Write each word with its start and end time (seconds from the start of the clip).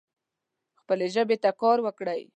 خپلې 0.79 1.07
ژبې 1.15 1.37
ته 1.43 1.49
کار 1.61 1.77
وکړئ 1.83 2.21